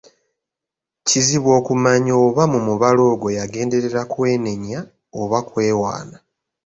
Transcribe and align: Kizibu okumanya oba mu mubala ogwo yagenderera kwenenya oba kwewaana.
Kizibu 1.07 1.49
okumanya 1.59 2.13
oba 2.25 2.43
mu 2.51 2.59
mubala 2.67 3.01
ogwo 3.11 3.27
yagenderera 3.37 4.01
kwenenya 4.11 4.79
oba 5.21 5.39
kwewaana. 5.49 6.17